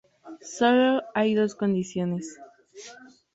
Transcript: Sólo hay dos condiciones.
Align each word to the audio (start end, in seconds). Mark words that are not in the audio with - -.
Sólo 0.41 1.03
hay 1.13 1.35
dos 1.35 1.53
condiciones. 1.53 2.35